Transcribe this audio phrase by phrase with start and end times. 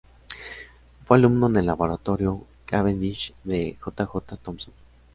[1.05, 4.03] Fue alumno en el laboratorio Cavendish de J.
[4.07, 4.37] J.
[4.37, 4.73] Thomson.